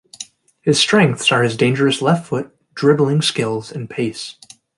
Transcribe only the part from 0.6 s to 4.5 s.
His strengths are his dangerous left-foot, dribbling skills and pace.